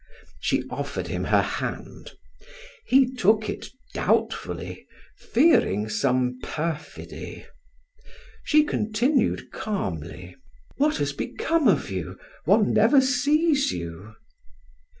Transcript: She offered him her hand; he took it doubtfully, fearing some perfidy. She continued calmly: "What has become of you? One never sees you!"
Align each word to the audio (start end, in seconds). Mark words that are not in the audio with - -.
She 0.39 0.63
offered 0.71 1.09
him 1.09 1.25
her 1.25 1.43
hand; 1.43 2.13
he 2.87 3.13
took 3.13 3.47
it 3.47 3.67
doubtfully, 3.93 4.87
fearing 5.15 5.89
some 5.89 6.39
perfidy. 6.41 7.45
She 8.43 8.63
continued 8.63 9.51
calmly: 9.51 10.35
"What 10.77 10.97
has 10.97 11.13
become 11.13 11.67
of 11.67 11.91
you? 11.91 12.17
One 12.45 12.73
never 12.73 12.99
sees 12.99 13.71
you!" 13.71 14.15